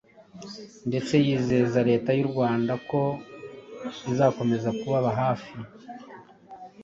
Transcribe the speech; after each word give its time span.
ndetse 0.87 1.13
yizeza 1.25 1.77
ko 1.81 1.87
Leta 1.89 2.09
y’u 2.17 2.27
Rwanda 2.31 2.73
izakomeza 4.11 4.69
kubaba 4.79 5.09
hafi. 5.21 5.53